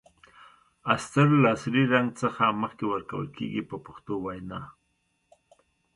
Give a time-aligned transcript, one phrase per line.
[0.93, 4.61] استر له اصلي رنګ څخه مخکې ورکول کیږي په پښتو وینا.